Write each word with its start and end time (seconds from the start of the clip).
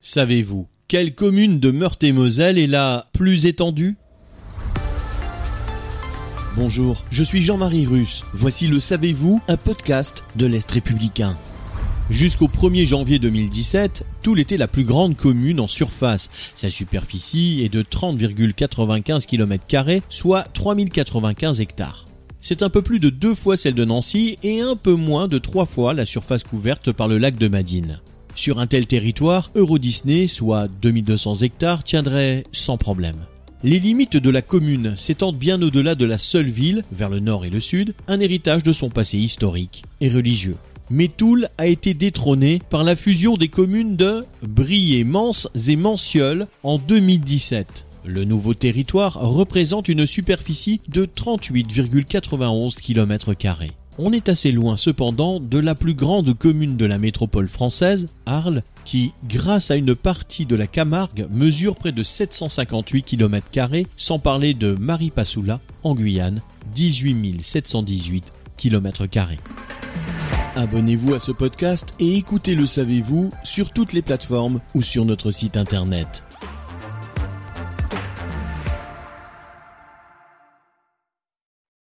Savez-vous 0.00 0.68
quelle 0.86 1.14
commune 1.14 1.60
de 1.60 1.70
Meurthe-et-Moselle 1.70 2.58
est 2.58 2.66
la 2.66 3.08
plus 3.14 3.46
étendue? 3.46 3.96
Bonjour, 6.56 7.02
je 7.10 7.24
suis 7.24 7.42
Jean-Marie 7.42 7.86
Russe. 7.86 8.22
Voici 8.34 8.68
le 8.68 8.78
Savez-vous, 8.78 9.40
un 9.48 9.56
podcast 9.56 10.22
de 10.36 10.44
l'Est 10.44 10.70
républicain. 10.70 11.36
Jusqu'au 12.10 12.48
1er 12.48 12.84
janvier 12.84 13.18
2017, 13.18 14.04
Toul 14.22 14.40
était 14.40 14.58
la 14.58 14.68
plus 14.68 14.84
grande 14.84 15.16
commune 15.16 15.58
en 15.58 15.66
surface. 15.66 16.30
Sa 16.54 16.68
superficie 16.68 17.62
est 17.64 17.72
de 17.72 17.82
30,95 17.82 19.24
km, 19.26 20.06
soit 20.10 20.42
3095 20.52 21.60
hectares. 21.60 22.06
C'est 22.40 22.62
un 22.62 22.68
peu 22.68 22.82
plus 22.82 23.00
de 23.00 23.08
deux 23.08 23.34
fois 23.34 23.56
celle 23.56 23.74
de 23.74 23.86
Nancy 23.86 24.38
et 24.42 24.60
un 24.60 24.76
peu 24.76 24.94
moins 24.94 25.28
de 25.28 25.38
trois 25.38 25.66
fois 25.66 25.94
la 25.94 26.04
surface 26.04 26.44
couverte 26.44 26.92
par 26.92 27.08
le 27.08 27.16
lac 27.16 27.36
de 27.36 27.48
Madine. 27.48 28.00
Sur 28.34 28.58
un 28.58 28.66
tel 28.66 28.86
territoire, 28.86 29.50
Euro 29.54 29.78
Disney, 29.78 30.26
soit 30.26 30.68
2200 30.82 31.36
hectares, 31.42 31.84
tiendrait 31.84 32.44
sans 32.52 32.76
problème. 32.76 33.16
Les 33.62 33.78
limites 33.78 34.16
de 34.18 34.30
la 34.30 34.42
commune 34.42 34.94
s'étendent 34.96 35.38
bien 35.38 35.62
au-delà 35.62 35.94
de 35.94 36.04
la 36.04 36.18
seule 36.18 36.50
ville, 36.50 36.82
vers 36.92 37.08
le 37.08 37.20
nord 37.20 37.44
et 37.46 37.50
le 37.50 37.60
sud, 37.60 37.94
un 38.08 38.20
héritage 38.20 38.62
de 38.62 38.72
son 38.72 38.90
passé 38.90 39.16
historique 39.16 39.84
et 40.00 40.10
religieux. 40.10 40.56
Mais 40.90 41.08
Toul 41.08 41.48
a 41.56 41.66
été 41.66 41.94
détrôné 41.94 42.60
par 42.68 42.84
la 42.84 42.96
fusion 42.96 43.36
des 43.36 43.48
communes 43.48 43.96
de 43.96 44.24
Briey, 44.42 45.04
Mans 45.04 45.30
et 45.68 45.76
Manciol 45.76 46.46
en 46.62 46.76
2017. 46.76 47.86
Le 48.04 48.24
nouveau 48.24 48.52
territoire 48.52 49.14
représente 49.14 49.88
une 49.88 50.04
superficie 50.04 50.82
de 50.88 51.06
38,91 51.06 52.80
km. 52.82 53.32
On 53.96 54.12
est 54.12 54.28
assez 54.28 54.50
loin 54.50 54.76
cependant 54.76 55.38
de 55.38 55.58
la 55.58 55.76
plus 55.76 55.94
grande 55.94 56.36
commune 56.36 56.76
de 56.76 56.84
la 56.84 56.98
métropole 56.98 57.48
française, 57.48 58.08
Arles, 58.26 58.62
qui, 58.84 59.12
grâce 59.28 59.70
à 59.70 59.76
une 59.76 59.94
partie 59.94 60.46
de 60.46 60.56
la 60.56 60.66
Camargue, 60.66 61.28
mesure 61.30 61.76
près 61.76 61.92
de 61.92 62.02
758 62.02 63.02
km, 63.04 63.46
sans 63.96 64.18
parler 64.18 64.52
de 64.52 64.72
Maripasoula, 64.72 65.60
en 65.84 65.94
Guyane, 65.94 66.40
18 66.74 67.40
718 67.40 68.32
km. 68.56 69.04
Abonnez-vous 70.56 71.14
à 71.14 71.20
ce 71.20 71.30
podcast 71.30 71.94
et 72.00 72.16
écoutez 72.16 72.56
Le 72.56 72.66
Savez-vous 72.66 73.30
sur 73.44 73.70
toutes 73.70 73.92
les 73.92 74.02
plateformes 74.02 74.60
ou 74.74 74.82
sur 74.82 75.04
notre 75.04 75.30
site 75.30 75.56
internet. 75.56 76.24